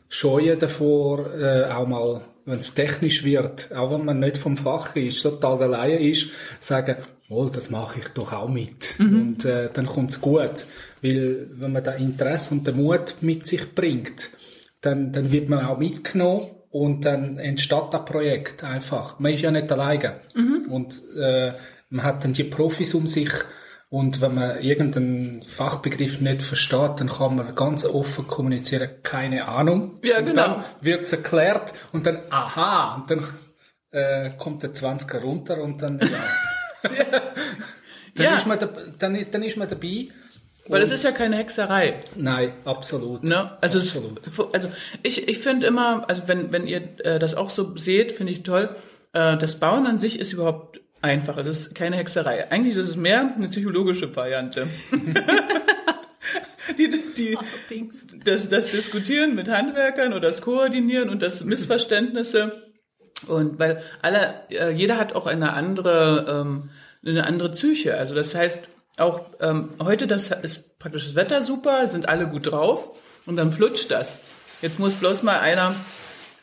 scheuen 0.09 0.61
davor, 0.61 1.35
äh, 1.35 1.65
auch 1.73 1.89
mal, 1.89 2.21
wenn 2.45 2.61
es 2.61 2.73
technisch 2.73 3.25
wird, 3.25 3.75
auch 3.75 3.91
wenn 3.91 4.05
man 4.05 4.21
nicht 4.21 4.37
vom 4.37 4.57
Fach 4.57 4.95
ist, 4.95 5.23
total 5.23 5.59
der 5.59 5.69
Laie 5.69 5.99
ist, 5.99 6.31
sagen, 6.61 6.99
oh, 7.29 7.49
das 7.49 7.71
mache 7.71 8.01
ich 8.01 8.09
doch 8.09 8.33
auch 8.33 8.49
mit. 8.49 8.97
Und 8.99 9.45
äh, 9.45 9.71
dann 9.73 9.87
kommt's 9.87 10.21
gut. 10.21 10.67
Weil 11.03 11.49
wenn 11.53 11.73
man 11.73 11.85
da 11.85 11.93
Interesse 11.93 12.55
und 12.55 12.67
den 12.67 12.77
Mut 12.77 13.17
mit 13.21 13.47
sich 13.47 13.75
bringt, 13.75 14.31
dann, 14.81 15.13
dann 15.13 15.33
wird 15.33 15.49
man 15.49 15.65
auch 15.65 15.79
mitgenommen 15.79 16.51
und 16.71 17.05
dann 17.05 17.39
entsteht 17.39 17.93
das 17.93 18.05
Projekt 18.05 18.63
einfach. 18.63 19.19
Man 19.19 19.33
ist 19.33 19.43
ja 19.43 19.51
nicht 19.51 19.71
alleine. 19.73 20.21
Und 20.69 21.01
äh, 21.17 21.53
man 21.91 22.05
hat 22.05 22.25
dann 22.25 22.33
die 22.33 22.45
Profis 22.45 22.95
um 22.95 23.07
sich 23.07 23.31
und 23.89 24.21
wenn 24.21 24.35
man 24.35 24.61
irgendeinen 24.61 25.43
Fachbegriff 25.45 26.21
nicht 26.21 26.43
versteht, 26.43 26.99
dann 26.99 27.09
kann 27.09 27.37
man 27.37 27.55
ganz 27.55 27.85
offen 27.85 28.27
kommunizieren, 28.27 28.91
keine 29.03 29.47
Ahnung. 29.47 29.99
Ja, 30.03 30.19
Und 30.19 30.27
genau. 30.27 30.43
dann 30.43 30.65
wird's 30.81 31.13
erklärt 31.13 31.73
und 31.93 32.05
dann, 32.05 32.19
aha, 32.31 32.97
und 32.97 33.11
dann 33.11 33.25
äh, 33.93 34.31
kommt 34.37 34.65
der 34.65 34.75
20er 34.75 35.21
runter 35.21 35.63
und 35.63 35.83
dann, 35.83 36.01
ja. 36.01 36.07
dann, 38.15 38.25
Ja. 38.25 38.37
ist 38.37 38.47
man 38.47 38.59
da, 38.59 38.69
dann, 38.99 39.27
dann 39.31 39.43
ist 39.43 39.57
man 39.57 39.69
dabei 39.69 40.09
Weil 40.69 40.83
es 40.83 40.91
ist 40.91 41.05
ja 41.05 41.13
keine 41.13 41.37
Hexerei. 41.37 42.01
Nein, 42.17 42.53
absolut. 42.65 43.23
Ne? 43.23 43.57
Also, 43.61 43.79
es, 43.79 43.97
absolut. 43.97 44.55
also 44.55 44.69
ich, 45.03 45.29
ich 45.29 45.39
finde 45.39 45.67
immer, 45.67 46.09
also 46.09 46.23
wenn, 46.27 46.53
wenn 46.53 46.67
ihr 46.67 46.83
äh, 47.05 47.19
das 47.19 47.35
auch 47.35 47.51
so 47.51 47.77
seht, 47.77 48.13
finde 48.13 48.33
ich 48.33 48.43
toll, 48.43 48.75
äh, 49.13 49.37
das 49.37 49.61
Bauen 49.61 49.87
an 49.87 49.99
sich 49.99 50.19
ist 50.19 50.33
überhaupt 50.33 50.81
einfach. 51.03 51.39
Es 51.39 51.47
ist 51.47 51.75
keine 51.75 51.97
Hexerei. 51.97 52.51
Eigentlich 52.51 52.77
ist 52.77 52.89
es 52.89 52.97
mehr 52.97 53.35
eine 53.37 53.49
psychologische 53.49 54.15
Variante. 54.15 54.69
die, 56.79 56.91
die, 57.17 57.39
das, 58.25 58.49
das 58.49 58.71
Diskutieren 58.71 59.35
mit 59.35 59.49
Handwerkern 59.49 60.13
oder 60.13 60.29
das 60.29 60.43
Koordinieren 60.43 61.09
und 61.09 61.23
das 61.23 61.45
Missverständnisse. 61.45 62.63
Und 63.27 63.59
weil 63.59 63.83
alle, 64.03 64.43
äh, 64.51 64.71
jeder 64.71 64.99
hat 64.99 65.15
auch 65.15 65.27
eine 65.27 65.55
andere, 65.55 66.43
ähm, 66.43 66.71
eine 67.11 67.27
andere 67.27 67.51
Psyche. 67.53 67.97
Also 67.97 68.15
das 68.15 68.35
heißt, 68.35 68.69
auch 68.99 69.31
ähm, 69.41 69.71
heute 69.83 70.07
das 70.07 70.31
ist 70.31 70.79
praktisch 70.79 71.05
das 71.05 71.15
Wetter 71.15 71.43
super, 71.43 71.87
sind 71.87 72.09
alle 72.09 72.27
gut 72.27 72.51
drauf 72.51 72.99
und 73.27 73.37
dann 73.37 73.53
flutscht 73.53 73.91
das. 73.91 74.19
Jetzt 74.63 74.79
muss 74.79 74.95
bloß 74.95 75.23
mal 75.23 75.39
einer 75.41 75.75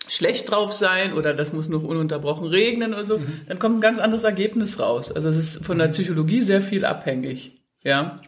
schlecht 0.08 0.52
drauf 0.52 0.74
sein 0.74 1.14
oder 1.14 1.34
das 1.34 1.54
muss 1.54 1.70
noch 1.70 1.84
ununterbrochen 1.84 2.48
regnen 2.48 2.94
oder 2.94 3.06
so, 3.06 3.22
dann 3.48 3.60
kommt 3.60 3.78
ein 3.78 3.82
ganz 3.82 4.00
anderes 4.00 4.24
Ergebnis 4.24 4.80
raus. 4.80 5.12
Also 5.12 5.30
es 5.30 5.38
ist 5.38 5.66
von 5.66 5.78
der 5.78 5.88
Psychologie 5.88 6.42
sehr 6.42 6.62
viel 6.62 6.86
abhängig. 6.86 7.64
Ja. 7.84 8.22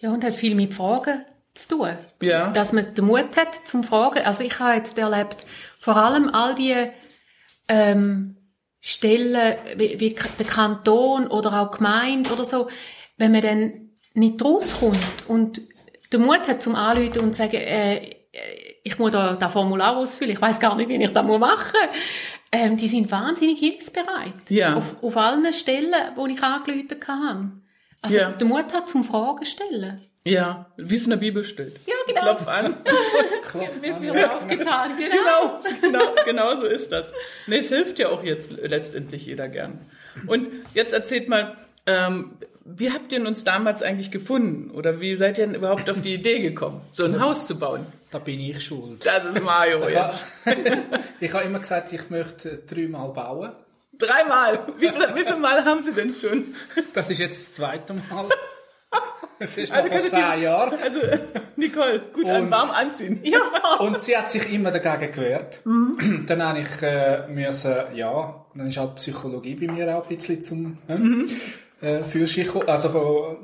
Ja, 0.00 0.12
und 0.12 0.22
hat 0.22 0.34
viel 0.34 0.54
mit 0.54 0.74
Fragen 0.74 1.24
zu 1.54 1.76
tun. 1.76 1.90
Ja. 2.20 2.50
Dass 2.52 2.72
man 2.72 2.94
den 2.94 3.06
Mut 3.06 3.36
hat 3.36 3.66
zum 3.66 3.84
Fragen. 3.84 4.24
Also 4.24 4.42
ich 4.42 4.58
habe 4.58 4.76
jetzt 4.76 4.98
erlebt, 4.98 5.46
vor 5.80 5.96
allem 5.96 6.28
all 6.28 6.54
die 6.54 6.74
ähm, 7.68 8.36
Stellen, 8.86 9.56
wie, 9.76 9.98
wie 9.98 10.14
der 10.38 10.44
Kanton 10.46 11.26
oder 11.28 11.58
auch 11.62 11.70
Gemeinde 11.70 12.30
oder 12.30 12.44
so, 12.44 12.68
wenn 13.16 13.32
man 13.32 13.40
dann 13.40 13.90
nicht 14.12 14.44
rauskommt 14.44 14.98
und 15.26 15.62
den 16.12 16.20
Mut 16.20 16.46
hat 16.46 16.62
zum 16.62 16.74
Anrufen 16.74 17.20
und 17.20 17.32
zu 17.32 17.38
sagen, 17.38 17.56
äh, 17.56 18.10
ich 18.82 18.98
muss 18.98 19.12
da 19.12 19.32
das 19.32 19.52
Formular 19.52 19.96
ausfüllen, 19.96 20.34
ich 20.34 20.42
weiß 20.42 20.60
gar 20.60 20.76
nicht, 20.76 20.90
wie 20.90 21.02
ich 21.02 21.10
das 21.10 21.24
machen 21.26 21.40
muss. 21.40 21.74
Ähm, 22.52 22.76
die 22.76 22.88
sind 22.88 23.10
wahnsinnig 23.10 23.58
hilfsbereit. 23.58 24.50
Ja. 24.50 24.76
Auf, 24.76 25.02
auf 25.02 25.16
allen 25.16 25.50
Stellen, 25.54 25.94
wo 26.14 26.26
ich 26.26 26.42
angerufen 26.42 27.00
habe. 27.08 27.52
Also 28.02 28.16
Ja. 28.16 28.32
der 28.32 28.46
Mut 28.46 28.70
hat 28.74 28.90
zum 28.90 29.02
Fragen 29.02 29.46
stellen. 29.46 30.02
Ja, 30.26 30.66
wie 30.78 30.96
es 30.96 31.04
in 31.04 31.10
der 31.10 31.18
Bibel 31.18 31.44
steht. 31.44 31.76
Ja, 31.86 31.94
genau. 32.06 32.20
Klopf 32.22 32.48
an. 32.48 32.76
Wird 33.82 34.00
mir 34.00 34.34
aufgetan, 34.34 34.96
genau. 34.96 35.60
genau, 35.80 35.80
genau, 35.80 36.24
genau 36.24 36.56
so 36.56 36.64
ist 36.64 36.90
das. 36.92 37.12
Nee, 37.46 37.58
es 37.58 37.68
hilft 37.68 37.98
ja 37.98 38.08
auch 38.08 38.24
jetzt 38.24 38.50
letztendlich 38.50 39.26
jeder 39.26 39.48
gern. 39.48 39.80
Und 40.26 40.48
jetzt 40.72 40.94
erzählt 40.94 41.28
mal, 41.28 41.56
ähm, 41.86 42.32
wie 42.64 42.90
habt 42.90 43.12
ihr 43.12 43.20
uns 43.26 43.44
damals 43.44 43.82
eigentlich 43.82 44.10
gefunden? 44.10 44.70
Oder 44.70 44.98
wie 45.00 45.16
seid 45.16 45.36
ihr 45.36 45.46
denn 45.46 45.54
überhaupt 45.54 45.90
auf 45.90 46.00
die 46.00 46.14
Idee 46.14 46.40
gekommen, 46.40 46.80
so 46.92 47.04
ein 47.04 47.20
Haus 47.20 47.46
zu 47.46 47.58
bauen? 47.58 47.86
Da 48.10 48.18
bin 48.18 48.40
ich 48.40 48.64
schuld. 48.64 49.04
Das 49.04 49.26
ist 49.26 49.42
Mario 49.42 49.86
jetzt. 49.86 50.24
ich 51.20 51.32
habe 51.34 51.44
immer 51.44 51.58
gesagt, 51.58 51.92
ich 51.92 52.08
möchte 52.08 52.58
dreimal 52.58 53.10
bauen. 53.10 53.52
Dreimal. 53.98 54.66
Wie 54.78 54.88
viele, 54.88 55.14
wie 55.14 55.24
viele 55.24 55.36
Mal 55.36 55.62
haben 55.64 55.82
sie 55.82 55.92
denn 55.92 56.14
schon? 56.14 56.54
Das 56.94 57.10
ist 57.10 57.18
jetzt 57.18 57.48
das 57.48 57.54
zweite 57.54 57.92
Mal. 57.92 58.26
Das 59.38 59.56
ist 59.56 59.72
Also 59.72 59.88
vor 59.88 59.98
kannst 59.98 60.14
du 60.14 60.16
zehn 60.20 60.42
Jahren. 60.42 60.78
Also, 60.82 61.00
Nicole, 61.56 62.00
gut 62.12 62.24
Und- 62.24 62.50
warm 62.50 62.70
anziehen. 62.70 63.20
Ja. 63.24 63.40
Und 63.80 64.00
sie 64.02 64.16
hat 64.16 64.30
sich 64.30 64.52
immer 64.52 64.70
dagegen 64.70 65.12
gewehrt. 65.12 65.60
Mhm. 65.64 66.24
Dann 66.26 66.42
habe 66.42 66.60
ich 66.60 66.82
äh, 66.82 67.26
müssen, 67.28 67.74
ja, 67.94 68.44
dann 68.54 68.68
ist 68.68 68.76
halt 68.78 68.94
Psychologie 68.96 69.54
bei 69.54 69.72
mir 69.72 69.96
auch 69.96 70.08
ein 70.08 70.16
bisschen 70.16 70.40
zum 70.42 70.78
äh, 70.88 70.94
Mhm. 70.96 71.28
äh, 71.80 72.02
gekommen, 72.02 72.68
also 72.68 72.88
von, 72.90 73.36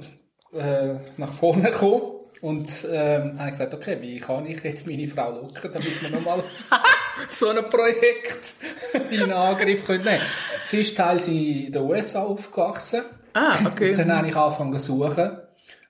äh, 0.59 0.95
nach 1.17 1.33
vorne 1.33 1.71
gekommen. 1.71 2.03
Und 2.43 2.87
ähm, 2.91 3.39
habe 3.39 3.49
ich 3.49 3.53
gesagt, 3.53 3.75
okay, 3.75 3.99
wie 4.01 4.19
kann 4.19 4.47
ich 4.47 4.63
jetzt 4.65 4.87
meine 4.87 5.07
Frau 5.07 5.31
locken, 5.31 5.71
damit 5.73 6.01
wir 6.03 6.09
nochmal 6.11 6.43
so 7.29 7.49
ein 7.51 7.69
Projekt 7.69 8.55
in 9.11 9.31
Angriff 9.31 9.85
können 9.85 10.05
nehmen. 10.05 10.23
Sie 10.63 10.81
ist 10.81 10.97
teils 10.97 11.27
in 11.29 11.71
den 11.71 11.83
USA 11.83 12.23
aufgewachsen. 12.23 13.03
Ah, 13.35 13.59
okay. 13.67 13.91
Und 13.91 13.99
dann 13.99 14.17
habe 14.17 14.29
ich 14.29 14.37
angefangen 14.37 14.79
zu 14.79 14.97
suchen 14.97 15.39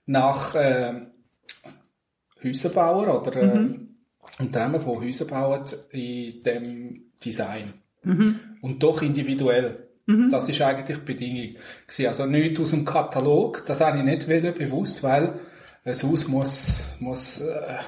nach 0.06 0.54
äh, 0.54 0.94
Häuserbauern 2.42 3.08
oder 3.08 3.36
äh, 3.36 3.68
Unternehmen, 4.38 4.80
die 4.80 4.86
Häuser 4.86 5.24
bauen 5.26 5.64
in 5.90 6.42
dem 6.42 7.10
Design. 7.22 7.74
Und 8.62 8.82
doch 8.82 9.02
individuell. 9.02 9.90
Das 10.30 10.48
ist 10.48 10.60
eigentlich 10.62 10.98
die 10.98 11.04
Bedingung. 11.04 11.56
Also 12.06 12.26
nicht 12.26 12.58
aus 12.58 12.70
dem 12.70 12.84
Katalog, 12.84 13.64
das 13.66 13.80
habe 13.80 13.98
ich 13.98 14.04
nicht 14.04 14.26
bewusst, 14.26 15.02
weil 15.02 15.34
ein 15.84 15.94
Haus 15.94 16.28
muss, 16.28 16.96
muss 16.98 17.40
äh, 17.40 17.78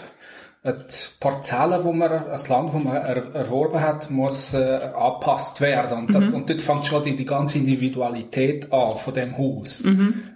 die 0.65 0.95
Parzelle, 1.19 1.83
wo 1.83 1.93
man, 1.93 2.09
das 2.09 2.49
Land, 2.49 2.73
wo 2.73 2.79
man 2.79 2.97
er, 2.97 3.35
erworben 3.35 3.81
hat, 3.81 4.11
muss 4.11 4.55
äh, 4.55 4.91
angepasst 4.95 5.61
werden. 5.61 5.99
Und, 5.99 6.15
das, 6.15 6.29
und 6.29 6.49
dort 6.49 6.63
fängt 6.63 6.87
schon 6.87 7.03
die, 7.03 7.17
die 7.17 7.27
ganze 7.27 7.59
Individualität 7.59 8.73
an 8.73 8.97
von 8.97 9.15
dem 9.15 9.37
Haus. 9.37 9.81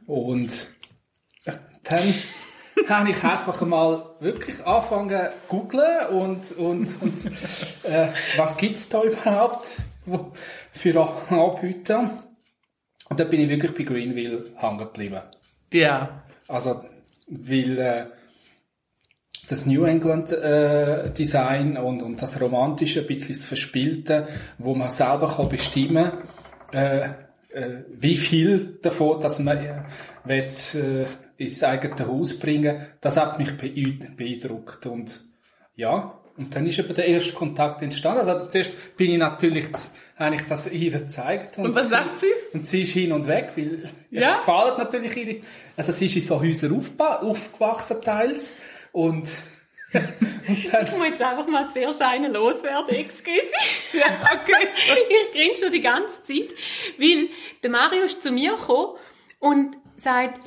Und 0.06 0.50
ja, 0.50 0.66
dann 1.88 2.14
habe 2.88 3.10
ich 3.10 3.22
einfach 3.24 3.60
mal 3.62 4.04
wirklich 4.20 4.64
angefangen 4.64 5.10
zu 5.10 5.30
googlen 5.48 6.06
und, 6.10 6.52
und, 6.52 7.02
und 7.02 7.26
äh, 7.84 8.08
was 8.36 8.56
gibt's 8.56 8.88
da 8.88 9.02
überhaupt 9.02 9.82
für 10.72 11.08
Anbieter. 11.30 12.16
Und 13.08 13.20
dann 13.20 13.30
bin 13.30 13.40
ich 13.40 13.48
wirklich 13.48 13.74
bei 13.74 13.84
Greenville 13.84 14.52
hängen 14.56 14.78
geblieben. 14.78 15.20
Ja. 15.72 16.22
Also, 16.48 16.84
weil 17.28 17.78
äh, 17.78 18.06
das 19.48 19.66
New 19.66 19.84
England 19.84 20.32
äh, 20.32 21.10
Design 21.10 21.76
und, 21.76 22.02
und 22.02 22.20
das 22.20 22.40
Romantische, 22.40 23.00
ein 23.00 23.06
bisschen 23.06 23.34
das 23.34 23.46
Verspielte, 23.46 24.28
wo 24.58 24.74
man 24.74 24.90
selber 24.90 25.28
kann 25.28 25.48
bestimmen 25.48 26.12
äh, 26.72 27.08
äh, 27.52 27.84
wie 27.88 28.16
viel 28.16 28.78
davon, 28.82 29.20
dass 29.20 29.38
man 29.38 29.58
äh, 29.58 29.82
will, 30.24 30.44
äh, 30.74 31.06
ins 31.38 31.62
eigene 31.62 32.06
Haus 32.06 32.38
bringen, 32.38 32.86
das 33.00 33.16
hat 33.16 33.38
mich 33.38 33.50
beein- 33.56 34.14
beeindruckt. 34.16 34.86
Und 34.86 35.22
ja, 35.74 36.18
und 36.36 36.54
dann 36.54 36.66
ist 36.66 36.78
eben 36.78 36.94
der 36.94 37.06
erste 37.06 37.32
Kontakt 37.32 37.82
entstanden. 37.82 38.20
Also 38.20 38.46
zuerst 38.48 38.96
bin 38.96 39.10
ich 39.12 39.18
natürlich, 39.18 39.66
habe 40.18 40.34
ich 40.34 40.42
das 40.42 40.70
ihr 40.70 40.90
gezeigt. 40.90 41.58
Und 41.58 41.74
was 41.74 41.88
sagt 41.90 42.18
sie? 42.18 42.26
Und 42.52 42.66
sie 42.66 42.82
ist 42.82 42.92
hin 42.92 43.12
und 43.12 43.26
weg, 43.26 43.52
weil 43.56 43.90
Ja? 44.10 44.32
es 44.32 44.38
gefällt 44.46 44.78
natürlich 44.78 45.16
ihre, 45.16 45.40
also 45.76 45.92
sie 45.92 46.06
ist 46.06 46.16
in 46.16 46.22
so 46.22 46.40
Häusern 46.40 46.72
aufgewachsen 46.98 48.00
teils 48.02 48.54
und, 48.92 49.30
und 49.92 50.72
dann, 50.72 50.84
Ich 50.86 50.92
muss 50.92 51.06
jetzt 51.06 51.22
einfach 51.22 51.46
mal 51.46 51.68
zuerst 51.72 52.00
einen 52.02 52.32
loswerden, 52.32 52.94
excuse. 52.94 53.32
Ja, 53.92 54.04
okay. 54.34 54.66
ich 55.08 55.32
grinse 55.32 55.62
schon 55.64 55.72
die 55.72 55.80
ganze 55.80 56.22
Zeit, 56.24 56.50
weil 56.98 57.28
der 57.62 57.70
Mario 57.70 58.02
ist 58.02 58.22
zu 58.22 58.30
mir 58.30 58.56
gekommen 58.56 58.98
und 59.38 59.76
sagt, 59.96 60.40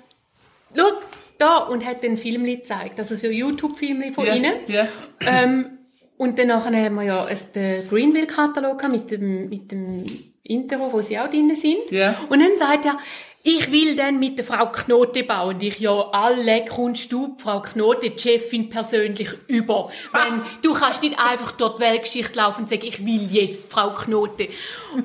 schau, 0.76 0.92
da, 1.38 1.58
und 1.58 1.86
hat 1.86 2.04
den 2.04 2.18
Film 2.18 2.44
gezeigt, 2.44 3.00
also 3.00 3.16
so 3.16 3.28
ein 3.28 3.34
YouTube-Film 3.34 4.14
von 4.14 4.26
Ja, 4.26 4.36
ihnen. 4.36 4.54
ja. 4.68 4.88
Ähm, 5.22 5.78
und 6.18 6.38
dann 6.38 6.52
haben 6.54 6.96
wir 6.96 7.04
ja 7.04 7.28
den 7.56 7.88
Greenville-Katalog 7.88 8.78
gehabt 8.78 8.94
mit 8.94 9.10
dem, 9.12 9.48
mit 9.48 9.72
dem 9.72 10.06
Intro, 10.44 10.92
wo 10.92 11.02
sie 11.02 11.18
auch 11.18 11.30
drin 11.30 11.56
sind. 11.56 11.92
Ja. 11.92 12.16
Und 12.28 12.42
dann 12.42 12.58
sagt 12.58 12.86
er, 12.86 12.98
ich 13.42 13.72
will 13.72 13.96
dann 13.96 14.20
mit 14.20 14.38
der 14.38 14.44
Frau 14.44 14.66
Knote 14.66 15.24
bauen. 15.24 15.62
Ich 15.62 15.80
ja, 15.80 15.94
alle 16.12 16.66
kommst 16.66 17.10
du, 17.14 17.38
Frau 17.38 17.62
Knote, 17.62 18.10
die 18.10 18.20
Chefin 18.20 18.70
persönlich 18.70 19.30
über. 19.48 19.90
Wenn, 20.12 20.42
du 20.62 20.74
kannst 20.74 21.02
nicht 21.04 21.18
einfach 21.18 21.54
dort 21.54 21.80
die 21.80 21.84
Weltgeschichte 21.84 22.38
laufen 22.38 22.64
und 22.64 22.70
sagen, 22.70 22.84
ich 22.86 23.06
will 23.06 23.30
jetzt 23.32 23.72
Frau 23.72 23.92
Knote. 23.92 24.50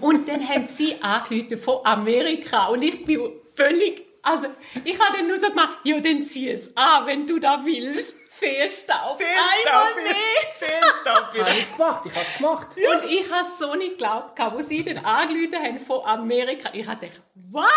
Und 0.00 0.28
dann 0.28 0.46
haben 0.48 0.66
sie 0.74 0.96
angerufen 1.00 1.58
von 1.58 1.76
Amerika 1.84 2.66
und 2.66 2.82
ich 2.82 3.04
bin 3.04 3.20
völlig, 3.54 4.02
also, 4.24 4.46
ich 4.84 4.98
habe 4.98 5.18
dann 5.18 5.28
nur 5.28 5.38
so 5.38 5.48
gemacht, 5.48 5.78
ja, 5.84 6.00
dann 6.00 6.24
zieh 6.24 6.50
es 6.50 6.74
an, 6.76 7.06
wenn 7.06 7.26
du 7.26 7.38
da 7.38 7.60
willst. 7.64 8.14
Fehlstaub. 8.38 9.20
Einmal 9.20 9.94
mehr. 10.02 10.14
Fehlstaub 10.58 11.26
habe 11.38 11.50
ich 11.50 11.62
es 11.62 11.72
gemacht, 11.76 12.02
ich 12.06 12.12
habe 12.12 12.24
es 12.24 12.36
gemacht. 12.36 12.68
Und 12.76 13.10
ich 13.10 13.30
habe 13.30 13.48
es 13.52 13.58
so 13.58 13.74
nicht 13.74 13.98
geglaubt, 13.98 14.38
wo 14.52 14.60
sie 14.62 14.84
dann 14.84 15.04
angerufen 15.04 15.62
haben 15.62 15.78
von 15.80 16.04
Amerika. 16.04 16.70
Ich 16.72 16.86
habe 16.86 17.00
gedacht, 17.00 17.22
was? 17.52 17.68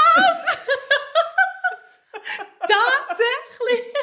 Tatsächlich? 2.60 3.94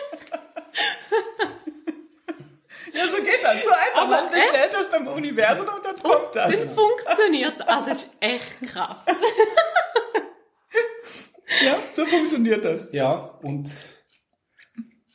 Ja, 2.92 3.08
so 3.08 3.16
geht 3.16 3.42
das. 3.42 3.64
So 3.64 3.70
einfach. 3.70 4.02
Aber 4.02 4.22
Man 4.22 4.30
bestellt 4.30 4.72
das 4.72 4.88
beim 4.90 5.08
Universum 5.08 5.66
und 5.68 5.84
dann 5.84 6.00
kommt 6.00 6.36
das. 6.36 6.50
Das 6.50 6.64
funktioniert. 6.66 7.68
Also, 7.68 7.90
es 7.90 8.02
ist 8.04 8.10
echt 8.20 8.62
krass. 8.72 8.98
Ja, 11.64 11.76
so 11.92 12.06
funktioniert 12.06 12.64
das. 12.64 12.88
Ja, 12.92 13.12
und 13.42 13.70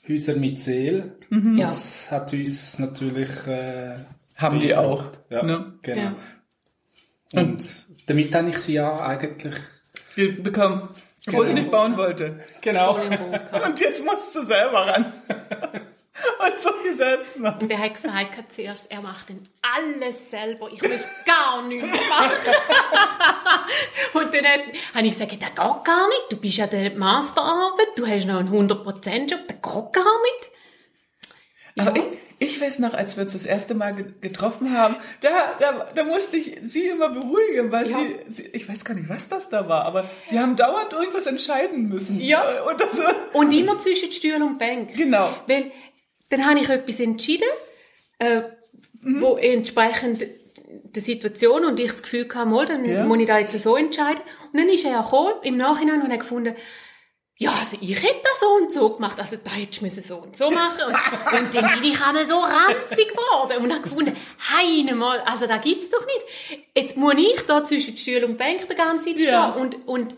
Häuser 0.07 0.35
mit 0.35 0.59
Seele, 0.59 1.17
das 1.57 2.09
hat 2.11 2.33
uns 2.33 2.79
natürlich, 2.79 3.29
äh, 3.47 4.05
Haben 4.35 4.59
die 4.59 4.75
auch. 4.75 5.05
Ja, 5.29 5.43
Ne? 5.43 5.73
genau. 5.81 6.01
Ja. 7.33 7.41
Und 7.41 7.85
damit 8.07 8.33
habe 8.33 8.49
ich 8.49 8.57
sie 8.57 8.73
ja 8.73 8.99
eigentlich 9.05 9.55
Wir 10.15 10.41
bekommen 10.41 10.89
Obwohl 11.27 11.47
sie 11.47 11.53
nicht 11.53 11.69
bauen 11.69 11.95
wollte. 11.97 12.39
Genau. 12.61 12.95
Und 13.65 13.79
jetzt 13.81 14.03
musst 14.03 14.33
du 14.35 14.43
selber 14.43 14.87
ran. 14.87 15.13
Und 16.39 16.59
so 16.61 16.71
viel 16.81 16.93
selbst 16.93 17.37
machen. 17.39 17.59
Und 17.63 17.71
er 17.71 17.77
hat 17.79 17.93
gesagt 17.95 18.53
zuerst, 18.53 18.89
er 18.89 19.01
macht 19.01 19.29
dann 19.29 19.47
alles 19.61 20.29
selber. 20.31 20.69
Ich 20.73 20.81
muss 20.81 21.05
gar 21.25 21.61
nichts 21.63 21.85
machen. 21.87 22.31
und 24.13 24.33
dann 24.33 24.45
hat, 24.45 24.61
habe 24.95 25.05
ich 25.07 25.13
gesagt, 25.13 25.31
das 25.33 25.39
geht 25.49 25.55
gar 25.55 26.07
nicht. 26.07 26.23
Du 26.31 26.37
bist 26.37 26.57
ja 26.57 26.67
der 26.67 26.91
Masterarbeit, 26.95 27.87
du 27.97 28.07
hast 28.07 28.25
noch 28.25 28.39
einen 28.39 28.49
100%-Job, 28.53 29.39
das 29.47 29.57
geht 29.57 29.93
gar 29.93 30.21
nicht. 30.21 30.49
Aber 31.77 31.95
ich, 31.95 32.03
ich 32.39 32.61
weiß 32.61 32.79
noch, 32.79 32.93
als 32.93 33.15
wir 33.15 33.23
uns 33.23 33.33
das 33.33 33.45
erste 33.45 33.73
Mal 33.73 33.95
ge- 33.95 34.11
getroffen 34.19 34.75
haben, 34.77 34.95
da, 35.21 35.29
da, 35.59 35.87
da 35.95 36.03
musste 36.03 36.35
ich 36.37 36.57
sie 36.63 36.87
immer 36.87 37.09
beruhigen, 37.09 37.71
weil 37.71 37.89
Ja. 37.89 37.97
sie, 37.97 38.15
sie, 38.33 38.43
ich 38.47 38.67
weiß 38.67 38.83
gar 38.83 38.95
nicht, 38.95 39.07
was 39.07 39.27
das 39.29 39.49
da 39.49 39.69
war, 39.69 39.85
aber 39.85 40.09
sie 40.25 40.39
haben 40.39 40.55
dauernd 40.57 40.91
irgendwas 40.91 41.25
entscheiden 41.25 41.87
müssen. 41.87 42.19
Ja. 42.19 42.63
Und 42.63 42.81
das, 42.81 42.99
Und 43.33 43.51
immer 43.53 43.77
zwischen 43.77 44.11
Stuhl 44.11 44.41
und 44.41 44.57
Bank. 44.57 44.93
Genau. 44.95 45.33
Weil, 45.47 45.71
dann 46.29 46.45
habe 46.47 46.59
ich 46.59 46.69
etwas 46.69 46.99
entschieden, 46.99 47.47
äh, 48.19 48.41
Mhm. 49.01 49.21
wo 49.21 49.37
entsprechend 49.37 50.25
der 50.67 51.01
Situation 51.01 51.63
und 51.63 51.79
ich 51.79 51.89
das 51.91 52.03
Gefühl 52.03 52.27
hatte, 52.33 52.45
mal, 52.49 52.65
dann 52.65 52.83
Ja. 52.85 53.05
muss 53.05 53.17
ich 53.19 53.27
da 53.27 53.37
jetzt 53.39 53.57
so 53.63 53.77
entscheiden. 53.77 54.21
Und 54.51 54.59
dann 54.59 54.67
ist 54.69 54.83
er 54.85 55.01
gekommen, 55.01 55.35
im 55.43 55.55
Nachhinein, 55.57 56.01
und 56.01 56.11
hat 56.11 56.19
gefunden, 56.19 56.53
ja, 57.37 57.51
also 57.51 57.77
ich 57.79 57.95
hätte 57.95 58.19
das 58.21 58.39
so 58.41 58.47
und 58.61 58.73
so 58.73 58.89
gemacht, 58.89 59.17
also 59.17 59.37
da 59.41 59.51
hättest 59.51 59.81
du 59.81 60.01
so 60.01 60.17
und 60.17 60.35
so 60.35 60.49
machen. 60.49 60.81
Und, 60.87 60.93
und 61.39 61.55
dann 61.55 61.79
bin 61.79 61.91
ich 61.93 62.01
einmal 62.01 62.25
so 62.25 62.37
ranzig 62.39 63.07
geworden 63.07 63.63
und 63.63 63.71
habe 63.71 63.81
gefunden, 63.83 64.17
heine 64.53 64.93
mal, 64.93 65.21
also 65.21 65.47
da 65.47 65.55
gibt's 65.57 65.89
doch 65.89 66.05
nicht. 66.05 66.59
Jetzt 66.75 66.97
muss 66.97 67.15
ich 67.17 67.39
da 67.47 67.63
zwischen 67.63 67.95
Stuhl 67.95 68.25
und 68.25 68.37
Bank 68.37 68.67
die 68.69 68.75
ganze 68.75 69.05
Zeit 69.05 69.19
stehen. 69.21 69.31
Ja. 69.31 69.51
Und, 69.51 69.87
und 69.87 70.13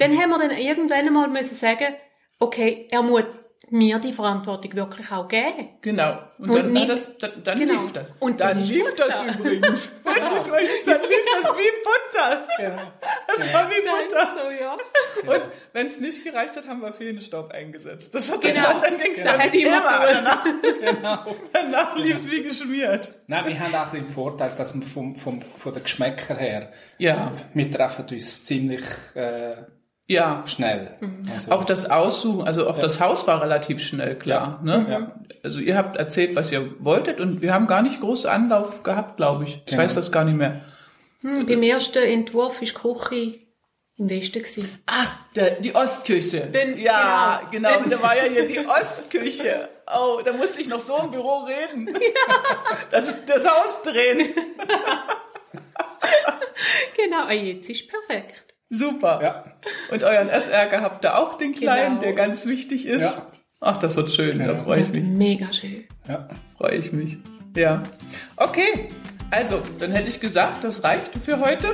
dann 0.00 0.18
haben 0.20 0.30
wir 0.30 0.38
dann 0.40 0.50
irgendwann 0.50 1.06
einmal 1.06 1.28
müssen 1.28 1.54
sagen, 1.54 1.94
okay, 2.40 2.88
er 2.90 3.02
muss 3.02 3.22
mir 3.70 3.98
die 3.98 4.12
Verantwortung 4.12 4.74
wirklich 4.74 5.10
auch 5.10 5.26
geben. 5.28 5.68
genau. 5.80 6.18
Und, 6.38 6.50
Und 6.50 6.56
dann, 6.58 6.72
nicht- 6.72 6.88
das, 6.88 7.18
dann, 7.18 7.30
dann 7.44 7.58
genau. 7.58 7.80
lief 7.82 7.92
das. 7.92 8.12
Und 8.20 8.40
dann 8.40 8.48
dann 8.48 8.60
ist 8.60 8.70
lief 8.70 8.94
das 8.96 9.36
übrigens. 9.36 9.92
Wollte 10.04 10.20
ich 10.20 10.26
mal 10.26 10.66
sagen, 10.84 11.00
dann 11.00 11.00
lief 11.02 11.24
das 11.42 11.56
wie 11.56 11.72
Butter. 11.84 12.48
Genau. 12.58 12.82
Das 13.28 13.54
war 13.54 13.70
wie 13.70 13.80
Butter. 13.82 14.34
So, 14.36 14.50
ja. 14.50 14.76
Und 15.34 15.42
wenn 15.72 15.86
es 15.86 16.00
nicht 16.00 16.24
gereicht 16.24 16.56
hat, 16.56 16.66
haben 16.66 16.80
wir 16.82 16.92
Feenstaub 16.92 17.50
eingesetzt. 17.52 18.14
Das 18.14 18.30
hat 18.32 18.40
Genau. 18.42 18.62
dann, 18.64 18.80
dann 18.82 18.98
ging 18.98 19.12
es 19.14 19.22
dann 19.24 19.40
hat 19.40 19.54
immer. 19.54 19.80
Danach, 19.80 20.44
genau. 20.44 21.36
danach 21.52 21.96
lief 21.96 22.16
es 22.16 22.30
wie 22.30 22.42
geschmiert. 22.42 23.08
Nein, 23.26 23.46
wir 23.46 23.58
haben 23.60 23.74
auch 23.74 23.90
den 23.90 24.08
Vorteil, 24.08 24.50
dass 24.56 24.74
wir 24.74 24.84
vom, 24.86 25.14
vom, 25.14 25.40
von 25.56 25.72
den 25.72 25.82
Geschmäckern 25.82 26.36
her, 26.38 26.72
Ja. 26.98 27.32
wir 27.54 27.70
treffen 27.70 28.04
uns 28.10 28.42
ziemlich 28.44 28.82
äh, 29.14 29.54
Ja. 30.06 30.42
schnell. 30.46 30.96
Mhm. 31.00 31.22
Also, 31.32 31.50
Auch 31.52 31.64
das 31.64 31.90
Aussuchen, 31.90 32.46
also 32.46 32.68
auch 32.68 32.78
das 32.78 33.00
Haus 33.00 33.26
war 33.26 33.40
relativ 33.42 33.80
schnell 33.80 34.16
klar. 34.16 34.60
Ne? 34.62 34.86
Ja. 34.88 35.12
Also 35.42 35.60
ihr 35.60 35.76
habt 35.76 35.96
erzählt, 35.96 36.36
was 36.36 36.52
ihr 36.52 36.74
wolltet 36.84 37.20
und 37.20 37.40
wir 37.42 37.54
haben 37.54 37.66
gar 37.66 37.80
nicht 37.82 38.00
großen 38.00 38.28
Anlauf 38.28 38.82
gehabt, 38.82 39.16
glaube 39.16 39.44
ich. 39.44 39.56
Ich 39.56 39.66
Genau. 39.66 39.82
weiß 39.82 39.94
das 39.94 40.12
gar 40.12 40.24
nicht 40.24 40.36
mehr. 40.36 40.60
Hm, 41.22 41.46
beim 41.46 41.62
ersten 41.62 42.02
Entwurf 42.04 42.60
war 42.60 42.66
die 42.66 42.72
Küche 42.72 43.38
im 43.96 44.10
Westen. 44.10 44.40
Gewesen. 44.42 44.78
Ach, 44.86 45.14
der, 45.36 45.52
die 45.60 45.74
Ostküche. 45.74 46.40
Den- 46.48 46.76
ja, 46.78 47.40
genau. 47.50 47.78
genau. 47.78 47.88
Da 47.96 48.02
war 48.02 48.14
ja 48.16 48.24
hier 48.24 48.46
die 48.46 48.58
Ostküche. 48.58 49.68
Oh, 49.86 50.20
da 50.24 50.32
musste 50.32 50.60
ich 50.60 50.68
noch 50.68 50.80
so 50.80 50.98
im 50.98 51.10
Büro 51.12 51.44
reden. 51.44 51.88
Das, 52.90 53.14
das 53.26 53.46
Haus 53.48 53.82
drehen. 53.84 54.28
Genau, 56.96 57.24
ah, 57.26 57.32
jetzt 57.32 57.68
ist 57.70 57.88
perfekt. 57.88 58.54
Super. 58.70 59.20
Ja. 59.22 59.44
Und 59.90 60.02
euren 60.02 60.28
Essärger 60.28 60.80
habt 60.82 61.04
ihr 61.04 61.18
auch, 61.18 61.36
den 61.38 61.54
kleinen, 61.54 61.98
Genau. 61.98 62.00
der 62.02 62.12
ganz 62.14 62.46
wichtig 62.46 62.86
ist. 62.86 63.02
Ja. 63.02 63.26
Ach, 63.60 63.76
das 63.78 63.96
wird 63.96 64.10
schön. 64.10 64.38
Da 64.38 64.46
Ja. 64.52 64.56
freue 64.56 64.80
ich 64.82 64.88
mich. 64.90 65.04
Mega 65.04 65.52
schön. 65.52 65.84
ja. 66.08 66.28
Freue 66.58 66.76
ich 66.76 66.92
mich. 66.92 67.18
Ja. 67.56 67.82
Okay. 68.36 68.88
Also, 69.30 69.60
dann 69.80 69.92
hätte 69.92 70.08
ich 70.08 70.20
gesagt, 70.20 70.62
das 70.64 70.84
reicht 70.84 71.10
für 71.24 71.40
heute. 71.40 71.72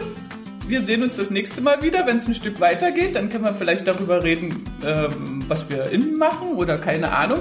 Wir 0.66 0.85
sehen 0.87 1.03
uns 1.03 1.16
das 1.16 1.31
nächste 1.31 1.61
Mal 1.61 1.83
wieder, 1.83 2.07
wenn 2.07 2.16
es 2.18 2.29
ein 2.29 2.35
Stück 2.35 2.61
weitergeht. 2.61 3.16
Dann 3.16 3.29
können 3.29 3.44
wir 3.44 3.55
vielleicht 3.55 3.87
darüber 3.88 4.23
reden, 4.23 4.64
ähm, 4.87 5.42
was 5.49 5.68
wir 5.68 5.90
innen 5.90 6.16
machen 6.16 6.53
oder 6.55 6.79
keine 6.79 7.12
Ahnung. 7.12 7.40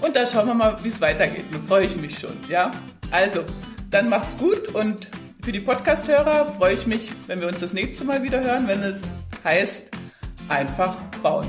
Und 0.00 0.16
dann 0.16 0.26
schauen 0.26 0.46
wir 0.46 0.54
mal, 0.54 0.76
wie 0.82 0.88
es 0.88 1.00
weitergeht. 1.00 1.44
Da 1.52 1.58
freue 1.68 1.84
ich 1.84 1.96
mich 1.96 2.18
schon. 2.18 2.32
Ja. 2.48 2.70
Also, 3.10 3.40
dann 3.90 4.08
macht's 4.08 4.38
gut 4.38 4.74
und 4.74 5.08
für 5.44 5.52
die 5.52 5.60
Podcast-Hörer 5.60 6.52
freue 6.56 6.74
ich 6.74 6.86
mich, 6.86 7.10
wenn 7.26 7.40
wir 7.40 7.48
uns 7.48 7.60
das 7.60 7.72
nächste 7.74 8.04
Mal 8.04 8.22
wieder 8.22 8.42
hören, 8.42 8.66
wenn 8.66 8.82
es 8.82 9.02
heißt, 9.44 9.90
einfach 10.48 10.94
bauen. 11.22 11.46